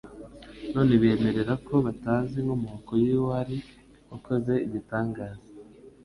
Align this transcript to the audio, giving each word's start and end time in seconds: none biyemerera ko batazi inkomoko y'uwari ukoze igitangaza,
none 0.73 0.91
biyemerera 1.01 1.53
ko 1.67 1.75
batazi 1.85 2.35
inkomoko 2.41 2.91
y'uwari 3.03 3.57
ukoze 4.15 4.53
igitangaza, 4.67 5.43